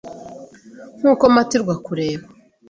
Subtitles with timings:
[0.97, 2.25] nkuko mpatirwa kureba